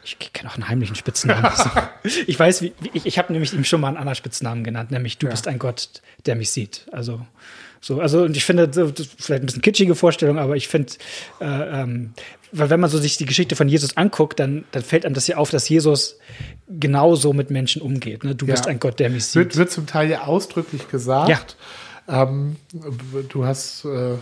[0.07, 1.51] ich kenne auch einen heimlichen Spitznamen.
[2.29, 5.19] Ich weiß, wie, ich, ich habe nämlich ihm schon mal einen anderen Spitznamen genannt, nämlich
[5.19, 5.89] du bist ein Gott,
[6.25, 6.87] der mich sieht.
[6.93, 7.21] Also
[7.81, 10.69] so, also und ich finde, so, das ist vielleicht ein bisschen kitschige Vorstellung, aber ich
[10.69, 10.93] finde,
[11.41, 11.45] äh,
[11.83, 12.13] ähm,
[12.53, 15.27] weil wenn man so sich die Geschichte von Jesus anguckt, dann, dann fällt einem das
[15.27, 16.17] ja auf, dass Jesus
[16.69, 18.23] genauso mit Menschen umgeht.
[18.25, 18.35] Ne?
[18.35, 18.53] Du Ja.
[18.53, 19.35] bist ein Gott, der mich sieht.
[19.37, 21.57] wird, wird zum Teil ja ausdrücklich gesagt.
[22.09, 22.57] Ähm,
[23.31, 24.15] du hast äh,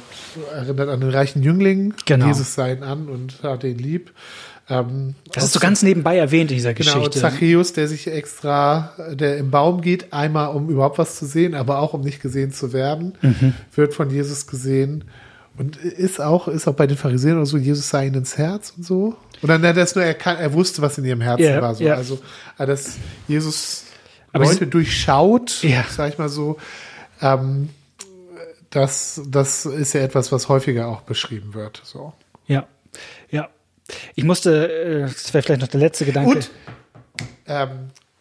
[0.55, 1.93] erinnert an den reichen Jüngling.
[2.07, 2.27] Genau.
[2.29, 4.13] Jesus sah ihn an und hatte ihn lieb.
[4.69, 7.21] Ähm, Das ist so ganz nebenbei erwähnt in dieser Genau, Geschichte.
[7.21, 11.81] Zachäus, der sich extra, der im Baum geht, einmal um überhaupt was zu sehen, aber
[11.81, 13.53] auch um nicht gesehen zu werden, Mhm.
[13.75, 15.05] wird von Jesus gesehen
[15.59, 18.73] und ist auch, ist auch bei den Pharisäern oder so, Jesus sah ihn ins Herz
[18.77, 19.17] und so.
[19.43, 21.75] Oder na, das nur, er, kann, er wusste, was in ihrem Herzen Ja, war.
[21.75, 21.85] So.
[21.85, 21.95] ja.
[21.97, 22.19] Also,
[22.57, 22.97] äh, dass
[23.29, 23.85] Jesus
[24.33, 25.85] Aber Leute durchschaut, Ja.
[25.95, 26.57] sag ich mal so,
[27.21, 27.69] ähm,
[28.71, 31.81] das, das ist ja etwas, was häufiger auch beschrieben wird.
[31.85, 32.13] So.
[32.47, 32.67] Ja,
[33.31, 33.49] ja.
[34.15, 36.31] Ich musste, äh, das wäre vielleicht noch der letzte Gedanke.
[36.31, 36.51] Und
[37.47, 37.69] ähm,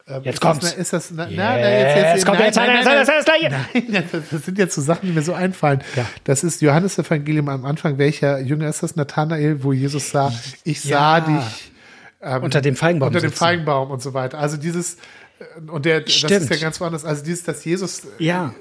[0.06, 0.60] ähm, Jetzt kommt's.
[0.62, 2.86] Das, ist das, na, Yes, na, na, jetzt, jetzt, kommt nein, jetzt, nein, nein, nein,
[2.86, 3.36] nein, nein, das ist das
[3.72, 3.92] Gleiche.
[3.92, 5.82] Nein, das, das sind jetzt so Sachen, die mir so einfallen.
[5.96, 6.06] Ja.
[6.26, 7.98] Das ist Johannes Evangelium am Anfang.
[7.98, 8.98] Welcher Jünger ist das?
[8.98, 10.34] Nathanael, wo Jesus sah,
[10.66, 11.22] ich sah Ja.
[11.22, 11.72] dich
[12.22, 13.40] ähm, Unter dem Feigenbaum unter dem sitzen.
[13.40, 14.40] Feigenbaum und so weiter.
[14.40, 14.98] Also dieses
[15.72, 17.06] und der, das ist ja ganz woanders.
[17.06, 18.54] Also dieses, dass Jesus äh, Ja.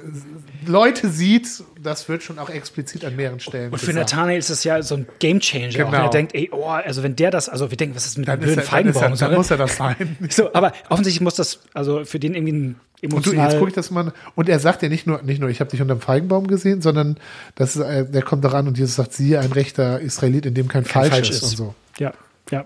[0.66, 1.48] Leute sieht,
[1.82, 3.92] das wird schon auch explizit an mehreren Stellen Und für.
[3.92, 5.68] Nathanael ist das ja so ein Gamechanger.
[5.68, 5.92] Auch, Genau.
[5.92, 8.28] wenn er denkt, ey, oh, also wenn der das, also wir denken, was ist mit
[8.28, 9.02] dem ist blöden er, dann, ist Feigenbaum?
[9.12, 9.36] er, dann ne?
[9.36, 10.16] muss er das sein.
[10.30, 13.50] so, aber offensichtlich muss das, also für den irgendwie ein Und du, emotional.
[13.50, 14.12] jetzt gucke ich das mal.
[14.34, 17.16] Und er sagt ja nicht nur, nicht nur, ich habe dich unterm Feigenbaum gesehen, sondern
[17.56, 20.68] das ist, äh, der kommt daran und Jesus sagt, siehe, ein rechter Israelit, in dem
[20.68, 21.74] kein, kein Falsch, ist, und so.
[21.98, 22.12] Ja,
[22.50, 22.62] ja.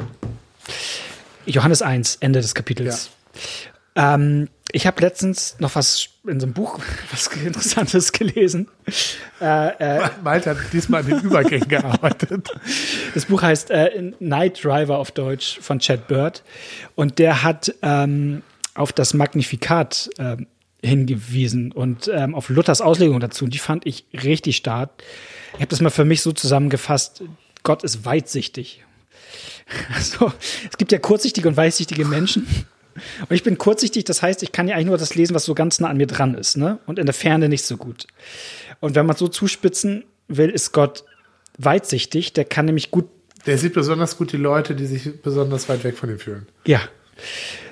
[1.46, 3.10] Johannes 1, Ende des Kapitels.
[3.96, 6.78] Ähm, ich habe letztens noch was in so einem Buch,
[7.10, 8.68] was Interessantes gelesen.
[10.22, 12.50] Malte hat diesmal den Übergängen gearbeitet.
[13.14, 16.42] Das Buch heißt äh, Night Driver auf Deutsch von Chad Bird.
[16.94, 18.42] Und der hat ähm,
[18.74, 20.46] auf das Magnifikat ähm,
[20.82, 23.44] hingewiesen und ähm, auf Luthers Auslegung dazu.
[23.44, 24.90] Und die fand ich richtig stark.
[25.54, 27.22] Ich habe das mal für mich so zusammengefasst.
[27.62, 28.82] Gott ist weitsichtig.
[29.92, 30.32] Also,
[30.70, 32.46] es gibt ja kurzsichtige und weitsichtige Menschen.
[33.28, 35.54] Und ich bin kurzsichtig, das heißt, ich kann ja eigentlich nur das lesen, was so
[35.54, 36.78] ganz nah an mir dran ist, ne?
[36.86, 38.06] Und in der Ferne nicht so gut.
[38.80, 41.04] Und wenn man so zuspitzen will, ist Gott
[41.58, 42.32] weitsichtig.
[42.32, 43.08] Der kann nämlich gut
[43.46, 46.46] Der sieht besonders gut die Leute, die sich besonders weit weg von ihm fühlen.
[46.66, 46.80] Ja.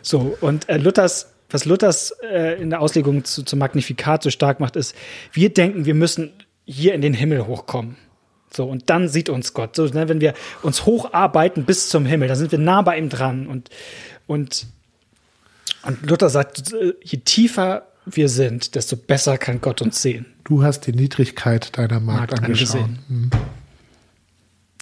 [0.02, 4.60] So, und äh, Luthers, was Luthers äh, in der Auslegung zu, zum Magnifikat so stark
[4.60, 4.94] macht, ist,
[5.32, 6.32] wir denken, wir müssen
[6.64, 7.96] hier in den Himmel hochkommen.
[8.54, 9.74] So, und dann sieht uns Gott.
[9.76, 13.08] So, ne, wenn wir uns hocharbeiten bis zum Himmel, dann sind wir nah bei ihm
[13.08, 13.46] dran.
[13.46, 13.68] Und,
[14.26, 14.66] und
[15.84, 20.26] Und Luther sagt, äh, je tiefer wir sind, desto besser kann Gott uns sehen.
[20.44, 22.98] Du hast die Niedrigkeit deiner Magd, angesehen.
[23.08, 23.30] Mhm.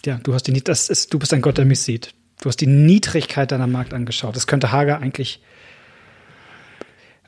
[0.05, 2.13] Ja, du hast die, das ist, du bist ein Gott, der mich sieht.
[2.41, 4.35] Du hast die Niedrigkeit deiner Magd angeschaut.
[4.35, 5.41] Das könnte Hagar eigentlich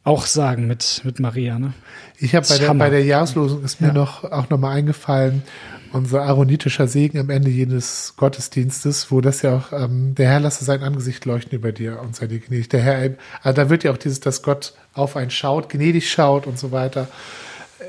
[0.05, 1.73] auch sagen mit, mit Maria, ne?
[2.17, 3.93] Ich habe bei der, bei der Jahreslosung ist mir Ja.
[3.93, 5.43] noch auch nochmal eingefallen,
[5.91, 10.63] unser aaronitischer Segen am Ende jedes Gottesdienstes, wo das ja auch, ähm, der Herr lasse
[10.63, 12.69] sein Angesicht leuchten über dir und sei dir gnädig.
[12.69, 16.47] Der Herr, also da wird ja auch dieses, dass Gott auf einen schaut, gnädig schaut
[16.47, 17.07] und so weiter.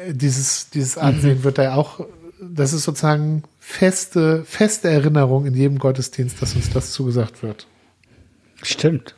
[0.07, 2.01] Äh, Dieses, dieses Ansehen wird da ja auch,
[2.41, 7.67] das ist sozusagen feste, feste Erinnerung in jedem Gottesdienst, dass uns das zugesagt wird.
[8.63, 9.15] Stimmt.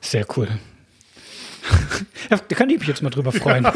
[0.00, 0.48] Sehr cool.
[2.30, 3.66] ja, da kann ich mich jetzt mal drüber freuen.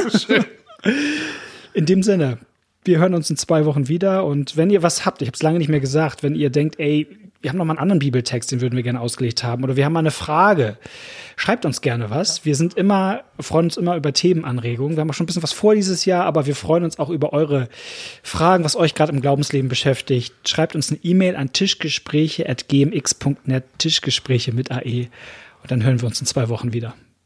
[1.72, 2.38] In dem Sinne,
[2.84, 5.42] wir hören uns in zwei Wochen wieder und wenn ihr was habt, ich habe es
[5.42, 7.06] lange nicht mehr gesagt, wenn ihr denkt, ey,
[7.42, 9.86] wir haben noch mal einen anderen Bibeltext, den würden wir gerne ausgelegt haben oder wir
[9.86, 10.76] haben mal eine Frage,
[11.36, 12.44] schreibt uns gerne was.
[12.44, 14.96] Wir sind immer, freuen uns immer über Themenanregungen.
[14.96, 17.08] Wir haben auch schon ein bisschen was vor dieses Jahr, aber wir freuen uns auch
[17.08, 17.70] über eure
[18.22, 20.34] Fragen, was euch gerade im Glaubensleben beschäftigt.
[20.46, 25.08] Schreibt uns eine E-Mail an tischgespräche.gmx.net, Tischgespräche mit AE
[25.62, 26.94] und dann hören wir uns in zwei Wochen wieder.